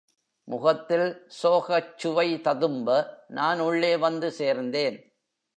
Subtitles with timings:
[0.43, 1.27] முகத்தில்
[1.43, 3.19] சோகச்சுவை ததும்ப,
[3.27, 4.97] நான் உள்ளே வந்து சேர்ந்தேன்.